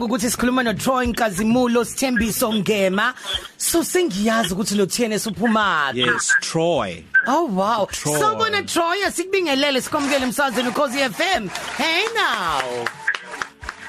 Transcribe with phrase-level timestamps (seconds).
[0.00, 3.14] ukuthi sikhuluma no Troy Nkazimulo Sithembiso Ngema
[3.56, 7.04] so sengiyazi ukuthi lo TNS uphuma Yes, Troy.
[7.26, 7.86] Oh wow.
[7.86, 8.18] Troy.
[8.18, 13.01] Sawubona Troy asikubingelele sikomkele emsazweni uKhosi FM Hey now.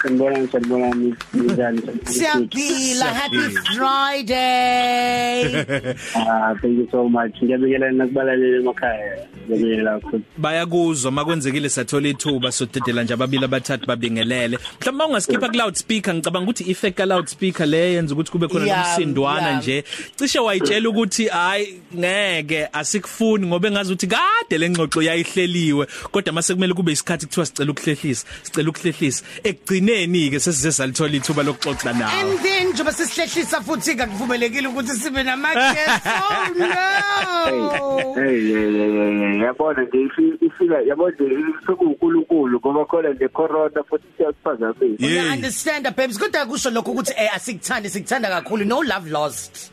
[0.03, 3.75] Sanibonani sanibonani njani Siyaphila happy Siyaphila.
[3.75, 5.65] Friday
[6.15, 13.03] Ah thank you so much ngiyabingelela nakubalaleli emakhaya ngiyabingelela kakhulu Bayakuzwa makwenzekile sathola ithuba sodedela
[13.03, 14.59] nje ababili abathathu babingelele.
[14.81, 18.85] Mhlawumbe ungaskipha ku loudspeaker ngicabanga ukuthi effect ka loudspeaker le yenza ukuthi kube khona Yeah,
[18.85, 19.57] nomsindwana yeah.
[19.59, 19.83] nje.
[20.15, 26.73] Cishe wayitshela ukuthi hayi ngeke asikufuni ngoba engazi ukuthi kade lengxoxo yayihleliwe kodwa mase kumele
[26.73, 29.23] kube isikhathi kuthiwa sicela ukuhlehlisa, sicela ukuhlehlisa.
[29.43, 29.92] Ekugcineni
[30.31, 32.11] ke sesize salithola ithuba lokuxoxa nawe.
[32.11, 38.13] And then njoba sisihlehlisa futhi akuvumelekile ukuthi sibe nama guests oh no.
[38.15, 41.35] Hey hey, hey, hey, yabona nje ifi- ifika yabona nje
[41.65, 45.05] sokunkulunkulu ngoba khona le corona futhi siyasiphazamisa.
[45.05, 45.31] Yeah.
[45.31, 46.17] I understand babes?
[46.17, 48.65] Kodwa kusho lokho ukuthi eh asikuthandi sikuthanda kakhulu.
[48.65, 49.72] No love lost.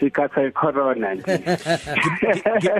[0.00, 1.22] Sikhatha icorona nje.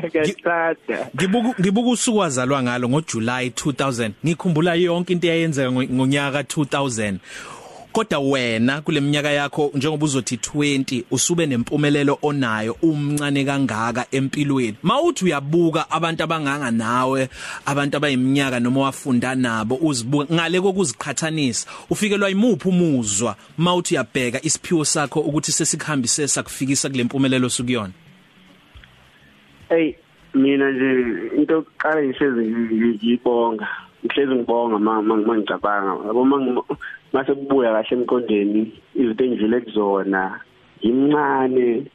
[0.07, 7.15] Ngesada Ngibuku ngibuka usuku wazalwa ngalo ngoJuly 2000 ngikhumbula yonke into eyenzeka ngo- ngonyaka 2000
[7.97, 14.77] kodwa wena kuleminyaka yakho njengoba uzothi 20 usube nempumelelo onayo umncane kangaka empilweni.
[14.83, 17.29] Mawuthi uyabuka abantu abanganga nawe
[17.67, 25.21] abantu abayiminyaka noma wafunda nabo uzibuka ngale kokuziqhathanisa ufikelwa imuphi umuzwa mawuthi uyabheka isiphiwo sakho
[25.21, 27.93] ukuthi sesikhambise sakufikisa kule mpumelelo sukuyona
[29.69, 29.95] hey
[30.35, 30.91] mina nje
[31.37, 33.69] into yokuqala ngihlezi ngi- ngiyibonga
[34.05, 36.25] ngihlezi ngibonga ma ma- mangicabanga yabo
[37.17, 38.63] mase kubuya kahle emqondeni
[38.95, 40.41] izinto engidlule kuzona
[40.89, 41.87] imncane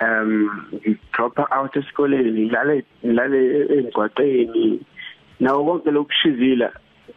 [0.00, 0.32] um
[0.74, 3.40] ngidropa out esikoleni ngilale ngilale
[3.78, 4.80] emgwaqeni
[5.40, 6.72] nawo konke lokushizila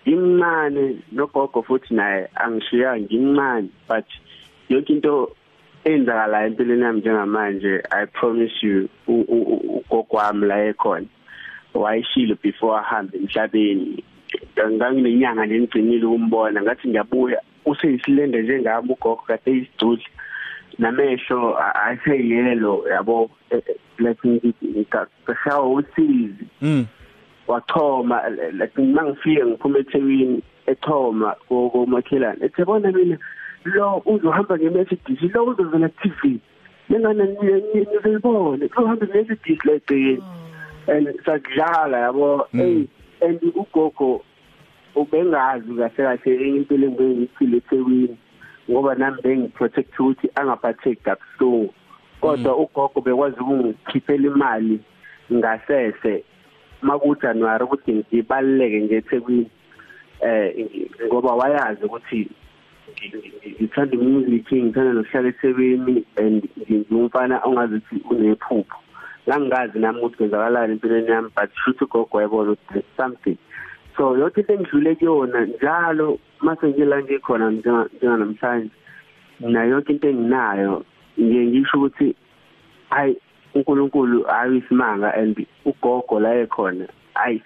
[0.05, 4.05] imncane nogogo futhi naye angishiya ngimncane but
[4.69, 5.35] yonke into
[5.83, 11.07] enzakalayo empilweni yami njengamanje i promise you u- u- u- ugogo wami la ekhona
[11.73, 14.03] wayishilo before ahambe emhlabeni.
[14.71, 17.41] Nganginenyanga nengcinile ukumbona ngathi ngiyabuya.
[17.65, 20.05] Useyisilende njengami ugogo kade isidudla
[20.79, 26.45] namehlo ayiseyelo yabo eh, eh, like ngikashawa usizi.
[26.61, 26.85] Mm.
[27.47, 33.17] Wachoma like mangifike ngiphuma eThekwini echoma komakhelane ethebona mina
[33.63, 36.39] lo uzohamba ngeMercedes lo uzovela TV
[36.89, 40.23] ngingana ngizibone uzohamba ngeMercedes lecini
[40.87, 42.87] and sakudlala yabo hey
[43.21, 44.23] and ugogo
[44.95, 48.17] ubengazi kahle kahle impilo engiyiphile eThekwini
[48.69, 51.73] ngoba nami bengiprotect ukuthi angaphatheki kabuhlungu.
[52.21, 54.79] Kodwa ugogo bekwazi ukungikhiphela imali
[55.33, 56.23] ngasese
[56.81, 59.49] makuJanuary ukuthi ngibaleke ngeThekwini
[60.21, 60.67] eh
[61.05, 62.29] ngoba wayazi ukuthi
[63.61, 68.80] ngithanda music ngithanda nokuhlala eThekwini and ngingumfana ongazi ukuthi unephupho.
[69.27, 73.37] Ngangazi nami ukuthi kwenzakalani empilweni yami but shoot ugogo wayebona ukuthi there's something.
[73.97, 78.71] So yonke into engidlule kuyona njalo mase ngila ngikhona njenga namhlanje
[79.39, 80.85] na yonke into enginayo
[81.19, 82.15] ngiye ngisho ukuthi
[82.89, 83.17] hayi
[83.55, 87.41] uNkulunkulu ayisimanga and ugogo la ekhona hayi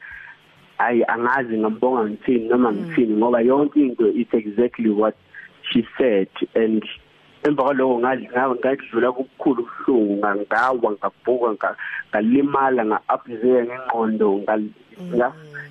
[0.78, 5.16] hayi angazi ngambonga ngithini noma ngithini ngoba yonke into is exactly what
[5.72, 6.86] she said and
[7.46, 11.70] emva kwaloko ngathi ngadlula kubukhulu ubuhlungu ngawa ngabhuka
[12.10, 14.30] ngalimala nga-upzeka ngengqondo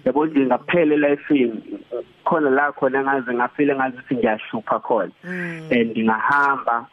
[0.04, 1.58] yabo nje ngaphela elifini
[2.24, 5.12] khona la khona ngaze ngafile ngazi ukuthi ngiyahlupha khona.
[5.70, 6.86] And ngahamba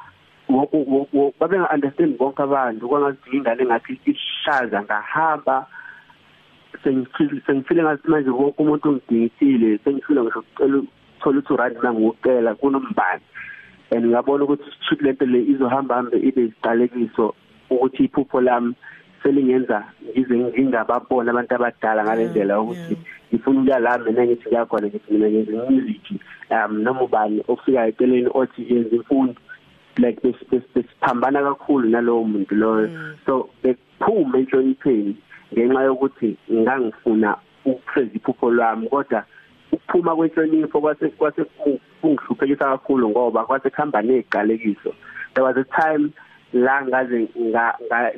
[1.39, 5.67] babe nga-understand bonke abantu kwangathi ingane ngathi ishaza ngahamba
[6.83, 13.23] sengifile ngathi manje wonke umuntu ungidingisile sengifile ngisho ukucela ukuthola ukuthi urandi nangiwucela kunombani.
[13.91, 17.33] And ngabona ukuthi shoot lento le izohamba hambe ibe isiqalekiso
[17.69, 18.73] ukuthi iphupho lami
[19.23, 22.97] selingenza ngize ngingababona abantu abadala ngale ndlela ukuthi
[23.29, 26.05] ngifuna ukuya la mina ngithi ngiyakhona ngithi mina ngenza music
[26.51, 29.35] um noma ubani ofika eceleni othi yenza imfundo.
[29.97, 30.21] Like
[30.73, 32.89] besiphambana kakhulu nalowo muntu loyo.
[33.25, 35.15] So bekuphuma enhlonipheni
[35.53, 39.25] ngenxa yokuthi ngangifuna ukufeza iphupho lwami kodwa
[39.71, 41.43] ukuphuma kwenhlonipho kwase kwase
[42.01, 44.93] kungihluphekisa kakhulu ngoba kwase kuhamba neziqalekiso
[45.33, 46.11] there was a time
[46.53, 47.27] la ngaze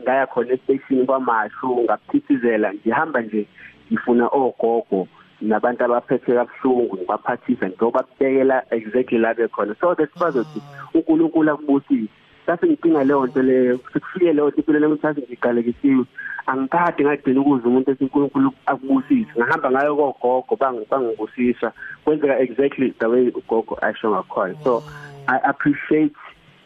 [0.01, 3.47] ngaya khona estation kwamashu ngaphithizela ngihamba nje
[3.91, 5.07] ngifuna ogogo
[5.41, 9.75] nabantu abaphethe kabuhlungu ngibaphathisa njengoba kubekela exactly la bekhona.
[9.79, 10.61] So that's why ukuthi
[10.93, 12.09] uNkulunkulu akubusise.
[12.45, 16.05] Sase ngidinga leyo nto leyo sekufike leyo nto impilo ukuthi sase ngiqalekisiwe
[16.45, 19.31] angikade ngadina ukuze umuntu esinkulunkulu akubusise.
[19.37, 21.71] Ngahamba ngayo kogogo bangibusisa.
[22.03, 24.55] Kwenzeka exactly the way ugogo asho ngakhona.
[24.63, 24.83] So
[25.27, 26.15] i appreciate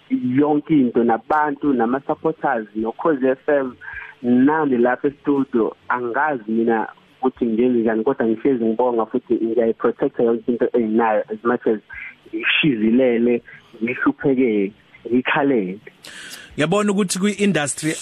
[0.10, 3.76] yonke into nabantu nama supporters no Khosi FM
[4.22, 5.76] nani lapha e-studio.
[5.90, 6.88] Angazi mina
[7.22, 11.80] ukuthi ngenze njani kodwa ngihlezi ngibonga futhi ngiyayiprotecta yonke into enginayo as much as
[12.34, 13.44] ngishizilele
[13.84, 14.74] ngihlupheke
[15.14, 15.80] ngikhalele
[16.58, 17.96] Yabona ukuthi kwi-industry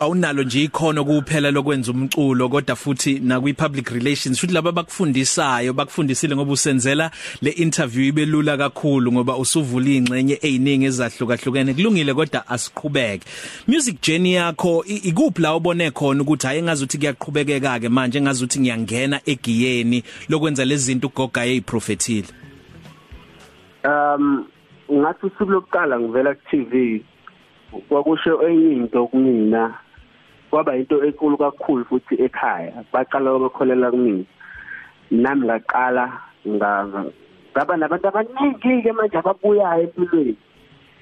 [0.00, 6.36] awunalo nje ikhono kuphela lokwenza umculo kodwa futhi na kwi-public relations futhi laba bakufundisayo bakufundisile
[6.36, 7.10] ngoba usenzela
[7.42, 11.74] le interview ibe lula kakhulu ngoba usuvula ingcenye eziningi ezahlukahlukene.
[11.74, 13.24] Kulungile kodwa asiqhubeke.
[13.66, 19.20] Music journey yakho ikuphi la ubone khona ukuthi hayi ngazuthi kuyaqhubekeka ke manje ngazuthi ngiyangena
[19.26, 22.28] egiyeni lokwenza lezi zinto ugoga eziprofethile
[23.84, 24.44] um
[24.92, 27.04] ngathi usuku lokuqala ngivela ku TV
[27.88, 29.74] kwakusho enye into kumina.
[30.50, 32.84] Kwaba into enkulu kakhulu futhi ekhaya.
[32.92, 34.24] Baqala ukukholela kumina.
[35.10, 36.12] Nami ngaqala
[36.46, 40.36] ngaba nabantu abaningi ke manje ababuyayo empilweni.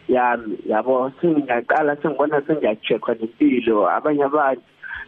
[0.08, 4.62] Yami yabo sengiyaqala sengibona sengiyacheckwa nempilo abanye abantu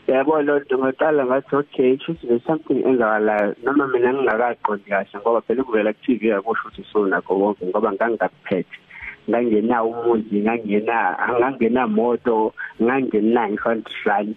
[0.06, 5.40] yabo lo nto ngaqala ngathi okay shuthi there's something enzakalayo noma mina ngingakaqondi kahle ngoba
[5.40, 8.76] phela kuvela ku TV akusho ukuthi sonakho konke ngoba ngangingakuphethe
[9.28, 12.52] ngangena umuzi ngangena angangena moto
[12.82, 14.36] ngangena ngifantisani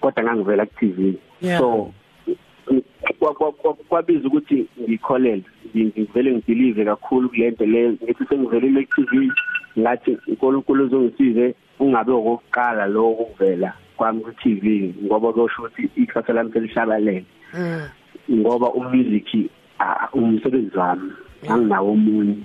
[0.00, 0.98] kodwa ngangivela ku TV
[1.58, 1.92] so
[3.88, 5.44] kwabiza ukuthi ngikholele
[5.74, 9.28] ngivele ngibelieve kakhulu kulento le ngithi sengivelile ku TV
[9.78, 16.52] ngathi uNkulunkulu uzongisize ungabe okokuqala lo ukuvela kwami ku TV ngoba kusho ukuthi ikhasa lami
[16.52, 17.86] selishabalele mm.
[18.30, 19.50] ngoba umusic
[20.12, 21.10] umsebenzi wami
[21.48, 22.36] anginawo omunye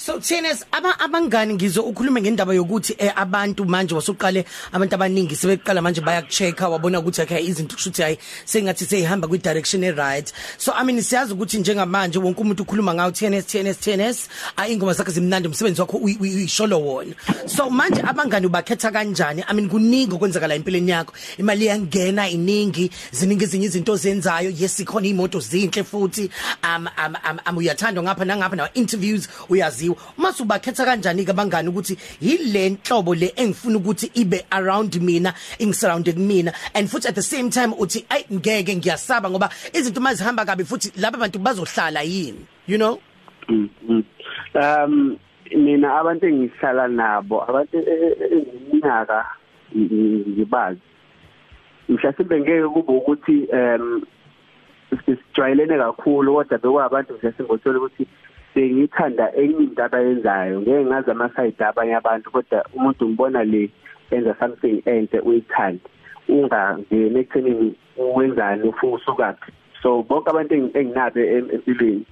[0.00, 5.82] So Tienes aba abangani ngizo ukhuluma ngendaba yokuthi eh, abantu manje wasuqale abantu abaningi sebeqala
[5.82, 10.72] manje bayakuchecka wabona ukuthi okay izinto kushuthi hayi sengathi seyihamba kwi direction e right so
[10.72, 15.48] i mean siyazi ukuthi njengamanje wonke umuntu ukhuluma ngawo Tienes Tienes Tienes ayingoma zakhe zimnandi
[15.48, 17.14] umsebenzi wakho uyisholo wona.
[17.46, 19.44] So manje abangani ubakhetha kanjani?
[19.46, 21.12] I mean kuningi okwenzakala empilweni yakho.
[21.38, 26.30] Imali yangena iningi ziningi izinye izinto zenzayo yes ikhona imoto zinhle futhi.
[26.64, 26.88] Um
[27.46, 32.70] um uyathandwa ngapha nangapha na interviews uyazi ngaziwa mase ubakhetha kanjani ke abangani ukuthi yile
[32.70, 37.72] nhlobo le engifuna ukuthi ibe around mina ingisurrounded mina and futhi at the same time
[37.78, 43.00] uthi ay ngeke ngiyasaba ngoba izinto mazihamba kabi futhi laba bantu bazohlala yini you know?
[43.48, 44.04] Mm, mm.
[44.54, 45.18] um
[45.56, 49.26] mina abantu engihlala nabo abantu enginyaka
[49.76, 50.80] ngibazi.
[51.88, 54.02] Mhlasimbe ngeke kube ukuthi um
[55.06, 58.06] sijwayelene kakhulu kodwa bekwabantu mhlasimbe ukuthi
[58.54, 60.60] sengithanda enye into abayenzayo.
[60.60, 63.70] Ngeke ngazi ama-side abanye abantu kodwa umuntu umbona le
[64.10, 65.80] enza something enhle uyithande.
[66.28, 69.52] Ungangeni ekuthenini wenzani ufuna usukaphi?
[69.82, 72.04] So bonke abantu enginabo empilweni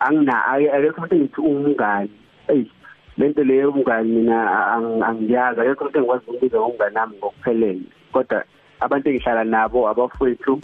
[0.00, 2.10] angina akekho umuntu engithi umngani
[2.48, 2.70] eyi
[3.18, 4.38] lento leyo umngani mina
[5.08, 5.60] angiyazi.
[5.60, 7.84] Akekho umuntu engikwazi ukubiza ngomngani nami ngokuphelele.
[8.12, 8.44] Kodwa
[8.80, 10.60] abantu engihlala nabo abafowethu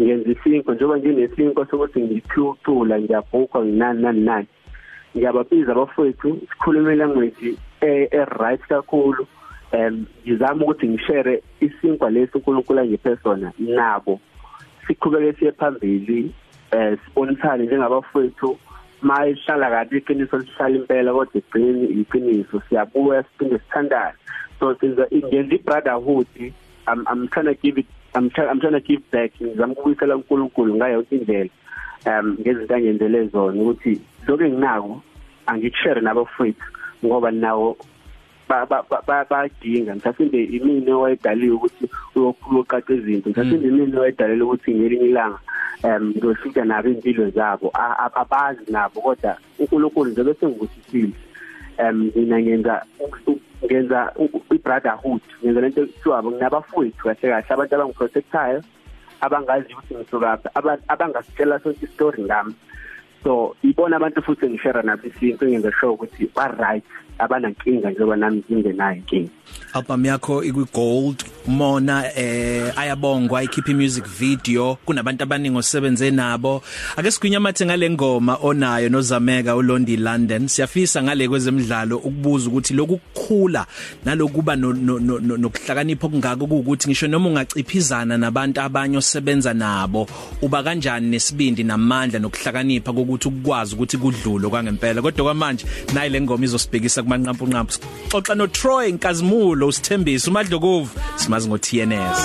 [0.00, 4.46] ngenza isinko njengoba nginesinko sokuthi ngiphucula ngiyabhukwa nginani nani nani.
[5.16, 8.08] Ngiyababiza abafowethu sikhulume language e
[8.40, 9.26] right kakhulu.
[9.72, 14.20] Em ngizama ukuthi ngishare isinkwa lesi uNkulunkulu angiphe sona nabo.
[14.86, 16.30] Siqhubeke siye phambili
[16.72, 18.58] eh sibonisane njengabafowethu.
[19.02, 22.62] Mayihlala kabi iqiniso lihlala impela kodwa igcini iqiniso.
[22.68, 24.16] Siyabuya siphinde sithandane.
[24.58, 26.26] So sinza ingenza ibrotherhood
[26.86, 29.32] I'm I'm trying to give it I'm trying I'm trying to give back.
[29.42, 31.50] Ngizama ukubuyisela uNkulunkulu ngayo yonke indlela
[32.06, 35.02] um ngezinto angenzele zona ukuthi lokho enginako
[35.46, 36.64] angikushare nabafowethu
[37.04, 37.76] ngoba nawo
[38.48, 43.30] badinga mhlawumbe imini owayedaliwe ukuthi uyoqaqa izinto.
[43.30, 45.38] Mhlawumbe imini owayedalelwe ukuthi ngelinye ilanga
[45.84, 47.72] um ngiyofika nabo impilo zabo.
[48.14, 51.12] Abazi nabo kodwa uNkulunkulu njengoba sengivusisile
[51.78, 52.82] um mina ngenza
[53.64, 54.12] ngenza
[54.52, 58.60] i-brotherhood ngenza lento kuthiwa nginabafowethu kahle kahle abantu abangiprotectayo
[59.20, 60.48] abangazi ukuthi ngisukaphi
[60.88, 62.54] abangasitshela sonke istory ngami.
[63.24, 66.84] So ibona abantu futhi ngishare nabo isinto ngenza sure ukuthi ba right
[67.18, 69.30] abanankinga njengoba nami ngingenayo inkinga.
[69.72, 76.62] Album yakho ikwi gold mona eh ayabongwa ikhipha music video kunabantu abaningi osebenze nabo.
[76.96, 80.48] Ake sigwinyamathe ngale ngoma onayo nozameka uLondi London.
[80.48, 83.66] Siyafisa ngale kwezemidlalo ukubuza ukuthi lokhu kukhula
[84.04, 90.06] nalokuba nokuhlakanipha okungako ukuthi ngisho noma ungaciphizana nabantu abanye osebenza nabo
[90.42, 95.02] uba kanjani nesibindi namandla nokuhlakanipha kokuthi ukwazi ukuthi kudlulo kwangempela.
[95.02, 97.74] Kodwa kwamanje nayi le ngoma izosibhekisa kumanqampu nqampu
[98.10, 102.18] xoxa no Troy Nkazimulo usithembisa umadlokovu simazi ngo TNS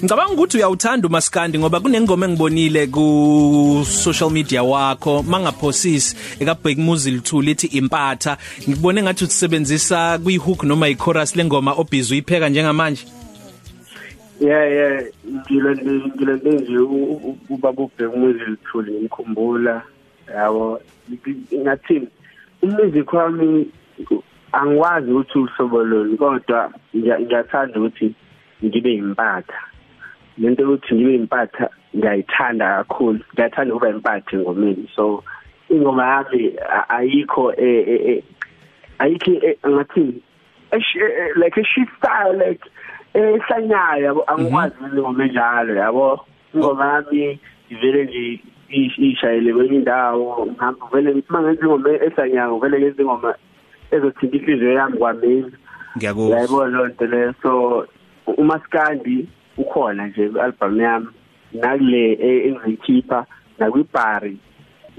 [0.00, 7.42] Ngicabanga ukuthi uyawuthanda uMaskandi ngoba kunengoma engibonile ku social media wakho mangaphosisi ekabheki Muzil 2
[7.42, 8.36] lithi impatha
[8.68, 13.04] ngibone ngathi usebenzisa kwi hook noma i chorus lengoma obhizi uyipheka njengamanje
[14.40, 16.78] Yeah yeah ngilande ngilande nje
[17.50, 19.82] ubaba ubheki Muzil 2 ngimkhumbula
[20.34, 20.80] yabo
[21.54, 22.08] ngathini?
[22.62, 23.70] Umusic wami
[24.52, 28.14] angikwazi ukuthi uhlobo lolu kodwa ngiyathanda ukuthi
[28.64, 29.60] ngibe impatha.
[30.38, 35.24] Lento ukuthi ngibe impatha ngiyayithanda kakhulu ngiyathanda ukuba impatha ngomini so
[35.70, 36.56] ingoma yami
[36.88, 37.54] ayikho
[38.98, 39.30] ayikho
[39.68, 40.22] ngathi
[41.36, 42.64] like a she style like
[43.14, 44.24] ehlanyayo yabo.
[44.26, 46.26] Angikwazi ingoma enjalo yabo.
[46.54, 53.34] Ingoma yami ivele nje ishayele kwenye indawo ngihamba vele mangenza ingoma ehlanyayo vele ngenza ingoma
[53.90, 55.50] ezothinta inhliziyo yami kwamina.
[55.96, 56.36] Ngiyakuzwa.
[56.36, 57.34] Yayibona loo nto leyo.
[57.42, 57.86] So
[58.36, 61.06] umaskandi ukhona nje ku-album yami
[61.52, 62.12] nakule
[62.46, 63.26] engizikhipha
[63.58, 64.36] nakwibhari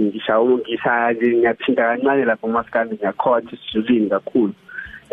[0.02, 4.54] ngishawo ngishaya nje ngiyaphinda kancane lapho umaskandi ngiyakhotha isizulwini kakhulu.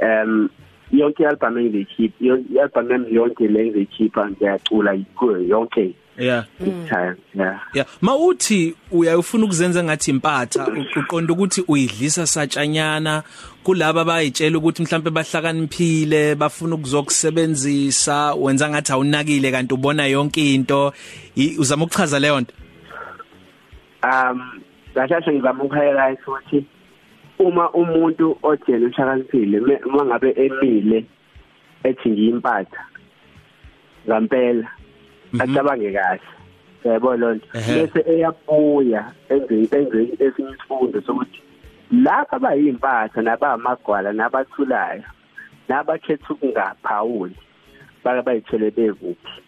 [0.02, 0.48] Um
[0.92, 5.94] yonke i-album engizikhipha i-album yami yonke le engizikhipha ngiyacula kuyo yonke.
[6.18, 6.44] Yeah.
[6.58, 7.60] Time yeah.
[7.74, 7.86] Yeah.
[8.00, 13.22] Mawuthi uyayufuna ukuzenza ngathi impatha uqonda ukuthi uyidlisa satshanyana
[13.64, 20.92] kulabo abayitshela ukuthi mhlambe bahlakaniphile bafuna ukuzokusebenzisa wenza ngathi awunakile kanti ubona yonke into.
[21.58, 22.52] Uzama ukuchaza leyo nto?
[24.02, 24.62] Um
[24.94, 26.64] ngashashe ngizama ukuhighlight ukuthi
[27.38, 31.04] uma umuntu ojele uhlakaniphile uma ngabe emile
[31.84, 32.84] ethi ngiyimpatha
[34.06, 34.77] ngampela.
[35.38, 36.20] Acabange kahle.
[36.84, 37.46] Yabo lonto.
[37.52, 41.42] Bese eyabuya enze enze esinye isifundo sokuthi
[41.90, 45.02] lapha abayimpatha nabamagwala nabathulayo
[45.68, 47.36] nabakhetha ukungaphawuli
[48.04, 49.42] bake bayithele bekuphi.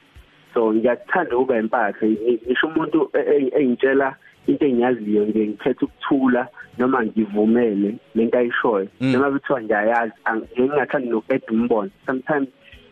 [0.54, 3.10] So ngiyakuthanda ukuba impatha ngisho umuntu
[3.58, 8.88] engitshela into engiyaziyo nje ngikhetha ukuthula noma ngivumele lento ayishoyo.
[9.00, 10.12] Noma kuthiwa ngiyayazi
[10.58, 12.48] ngingathandi nokuqeda umbono sometimes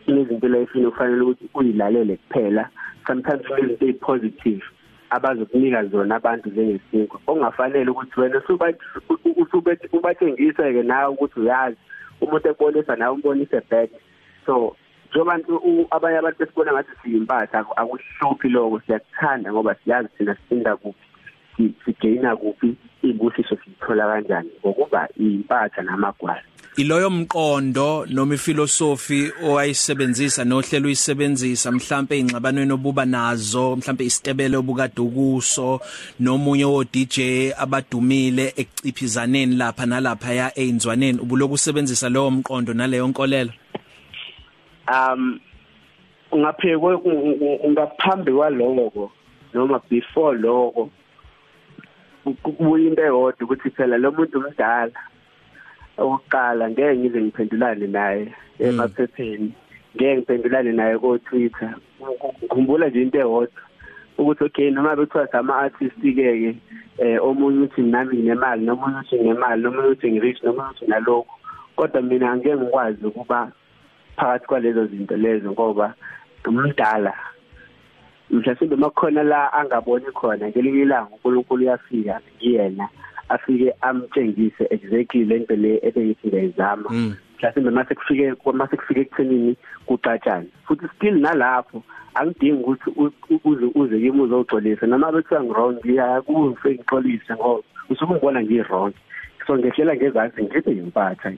[0.09, 2.69] kunezinto lefini ufanele ukuthi uyilalele kuphela
[3.07, 4.63] sometimes kunezinto ezipositive
[5.09, 8.41] abazokunika zona abantu njengesinkwa ongafanele ukuthi wena
[9.41, 11.77] usubethi ubathengise ke nawe ukuthi uyazi.
[12.21, 13.89] Umuntu ebonisa nawe umbonise back
[14.45, 14.75] so
[15.09, 15.39] njengoba
[15.91, 18.81] abanye abantu besibona ngathi siyimpatha akuhluphi lokho.
[18.85, 26.48] Siyakuthanda ngoba siyazi thina sisinda kuphi sigaina kuphi ibusiso sithola kanjani ngokuba impatha namagwala
[26.79, 35.81] iloyo mqondo noma ifilosofi owayisebenzisa nohlelo uyisebenzisa mhlambe ingxabanweni obuba nazo mhlambe isitebele obukade ukuso
[36.19, 37.17] nomunye wo DJ
[37.57, 43.51] abadumile ekuciphizaneni lapha nalapha ya einzwaneni ubuloku usebenzisa lowo mqondo naleyo nkolelo?
[44.87, 45.39] Um
[46.31, 46.95] ungaphekwe
[47.63, 49.11] ungaphambi kwaloko
[49.53, 50.89] noma before lokho
[52.43, 55.08] kubuya into eyodwa ukuthi phela lo muntu umdala
[56.01, 59.51] oqala ngeke ngize ngiphendulane naye emaphepheni
[59.95, 61.71] ngeke ngiphendulane naye ko Twitter
[62.39, 63.61] ngikhumbula nje into eyodwa
[64.17, 66.51] ukuthi okay noma bethiwa sama artist ke ke
[66.97, 71.35] eh omunye uthi nami nginemali nomunye uthi nginemali nomunye uthi ngirich nomunye uthi nalokho
[71.75, 73.51] kodwa mina angeke ngikwazi ukuba
[74.15, 75.93] phakathi kwalezo zinto lezo ngoba
[76.47, 77.13] umdala
[78.31, 82.89] mhlawumbe makhona la angaboni khona ngelinye ilanga uNkulunkulu uyafika kuyena.
[83.29, 89.55] Afike amtshengise exactly lento le ebeyithi ngiyizama mhlawumbe mase kufike mase kufike ekuthenini
[89.85, 91.83] kucatshana futhi still nalapho
[92.13, 92.89] angidingi ukuthi
[93.43, 98.93] uze uze kimi uzogxolisa noma bethiwa ngirong ngiyakuze ngixolise ngoba usuke ngibona ngirong
[99.47, 101.29] so ngehlela ngezansi ngibe yimpatha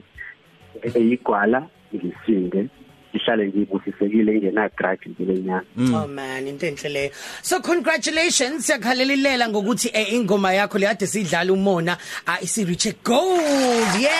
[0.76, 1.60] ngibe yigwala
[1.94, 2.68] ngisinde.
[3.12, 5.60] Ngihlale ngibusisekile ngena grudge empilweni
[5.94, 7.10] oh man into enhle leyo.
[7.42, 11.96] So congratulations siyakhalilela ngokuthi eh, ingoma yakho le kade sidlala umona
[12.42, 14.12] isi reach gold yeah!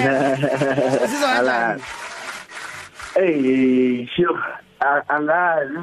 [1.10, 1.82] Sizwa kanjani?
[3.14, 4.38] Hey sho
[5.08, 5.78] angazi.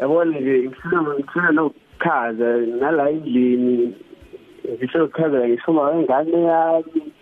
[0.00, 3.94] Yabona nje ngifuna ngifuna nokukhaza nala endlini
[4.74, 7.12] ngisho ukukhaza ngisho ngane yami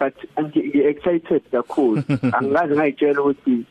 [0.00, 2.02] but ngi excited kakhulu.
[2.38, 3.64] Angazi ngayitshela ukuthi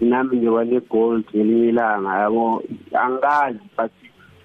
[0.00, 2.62] nami ngiba ne gold ngelinye ilanga yabo
[2.92, 3.92] angazi but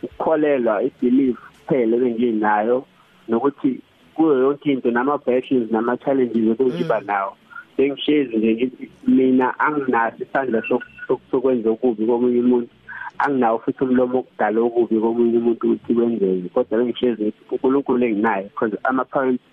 [0.03, 2.85] ukukholelwa ibelief phela benginayo
[3.27, 3.79] nokuthi
[4.15, 7.37] kuyo yonke into nama battles nama challenges okuyiba nawo
[7.77, 10.63] bengishezi nje ngithi mina anginaso isandla
[11.31, 12.69] sokwenza okubi komunye umuntu
[13.17, 18.77] anginawo futhi umlomo okudala okubi komunye umuntu ukuthi kwenzeke kodwa bengishezi ngithi uNkulunkulu enginaye because
[18.83, 19.43] ama parents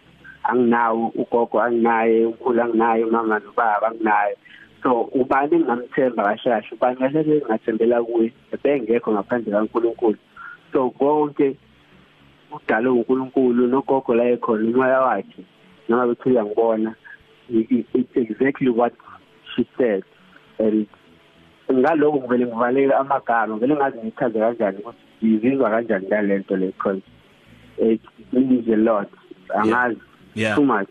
[0.44, 4.36] anginawo ugogo anginaye ukhulu anginaye umama nobaba anginaye.
[4.82, 10.18] So ubani engingamthemba kahle kahle ubani kahle engingathembela kuye ebengekho ngaphandle kaNkulunkulu.
[10.72, 11.56] So konke
[12.52, 15.44] udalwe uNkulunkulu nogogo la ekhona umoya wakhe
[15.88, 16.94] noma bethi uyangibona
[17.48, 18.92] it's exactly what
[19.54, 20.04] she said.
[20.58, 20.86] And
[21.72, 27.02] ngaloko ngivele ngivalele amagama ngeke ngazi ngichaze kanjani ukuthi ngizizwa kanjani ngalento le because
[27.78, 28.00] it
[28.32, 29.08] means a lot.
[29.54, 30.00] Angazi.
[30.34, 30.56] Yeah.
[30.56, 30.88] too much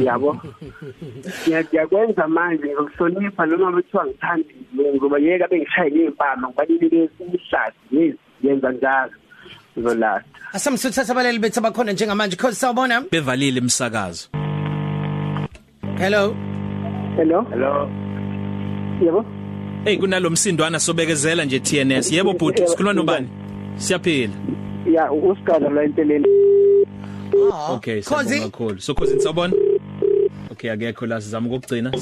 [0.04, 0.36] Yabo?
[1.48, 4.44] Ngiyakwenza manje ngokuhlonipha noma bethiwa ngithanda
[4.94, 9.12] ngoba yeka bengishaye ngempama ngibalile besihlathi yes yenza njalo.
[9.76, 13.00] Ngizolasta asamsuthatha abaleli bethu abakhona njengamanje cause sawubona.
[13.10, 14.28] Bevalile umsakazo
[15.98, 16.34] hello?
[17.16, 17.42] Hello?
[17.50, 17.90] Hello?
[19.02, 19.24] Yebo
[19.86, 23.28] Hey kunalomsindwana sobekezela nje TNS yebo bhuti sikhuluma nobani?
[23.76, 24.32] Siyaphila.
[24.92, 26.26] Ya usigaba la enteleni
[27.34, 28.80] oh Okay cause siyabonga kakhulu.
[28.80, 29.54] So cause nisabona
[30.52, 31.92] Okay akekho la sizama ukugcina.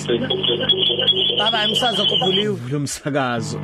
[1.39, 3.61] Baba umsazo kuvuliwe lo msakazo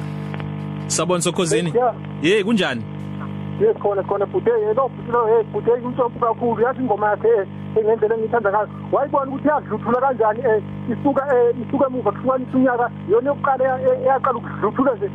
[0.87, 1.73] Sabona sokhozini?
[1.75, 1.95] Yeah.
[2.23, 2.83] Hey kunjani?
[3.61, 7.47] Yes khona khona bhuti yebo bhuti lo hey bhuti umthombo kakhulu yathi ingoma yakhe
[7.77, 13.31] engendlela engithanda ngayo wayibona ukuthi yadluthula kanjani eh isuka eh isuka emuva kuhlukanisa unyaka yona
[13.31, 13.65] yokuqala
[14.05, 15.09] eyaqala ukudluthula nje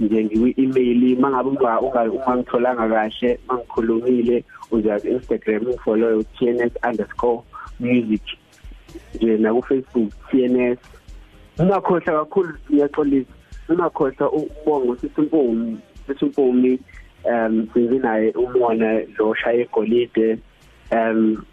[0.00, 8.26] nje ngiwi-email mangabe unga ungangitholanga kahle mangikhulumile uza ku-Instagram ungifollow tns_music
[9.14, 10.78] nje na ku Facebook tns
[11.58, 13.32] ungakhohlwa kakhulu ngiyaxolisa
[13.68, 16.78] ungakhohlwa ukubonga usisimpumi sisimpumi
[17.24, 20.38] um sinzi naye umona lo shaya egolide
[20.90, 21.44] um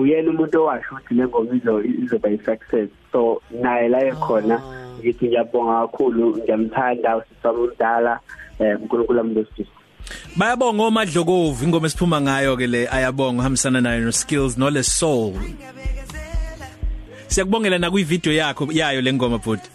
[0.00, 4.56] uyena umuntu owasho ukuthi le ngoma izo izoba i-success so naye la ekhona
[5.00, 8.20] ngithi ngiyabonga kakhulu ngiyamthanda usisaba umdala
[8.60, 9.66] um uNkulunkulu amlosisi
[10.36, 15.32] Bayabonga omadlokovu ingoma esiphuma ngayo ke le ayabonga uhambisana nayo no skills no le soul
[17.28, 19.70] Siyakubongela na kwi video yakho yayo le ngoma bhuti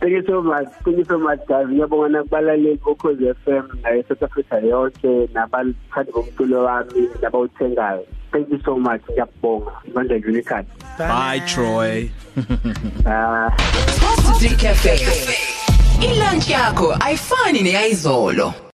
[0.00, 0.68] Thank you so much.
[0.84, 1.66] Thank you so much guys.
[1.66, 8.06] Ngiyabonga nakubalaleli bokhozi FM nayo South Africa yonke nabathandi bomculo wami nabawuthengayo.
[8.34, 9.00] Thank you so much.
[9.10, 9.72] Ngiyabonga.
[9.88, 10.66] Ibandla unikat
[10.98, 12.10] bye Troy.
[13.06, 13.50] Ah
[14.02, 14.98] Positive Cafe.
[16.02, 18.63] Ilunch yakho ayifani neyizolo.